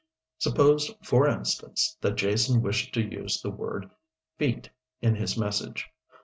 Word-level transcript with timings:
Suppose, 0.39 0.91
for 1.03 1.27
instance, 1.27 1.95
that 2.01 2.15
Jason 2.15 2.63
wished 2.63 2.91
to 2.95 3.01
use 3.03 3.39
the 3.39 3.51
word 3.51 3.91
"feet" 4.35 4.67
in 4.99 5.13
his 5.13 5.37
message. 5.37 5.91